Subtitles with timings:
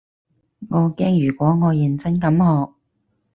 [0.71, 2.31] 我驚如果我認真咁
[2.67, 2.73] 學